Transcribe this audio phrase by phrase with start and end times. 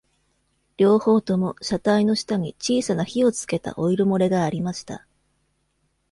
[0.77, 5.05] 両方とも車体の下に小さな火をつけたオイル漏れがありました。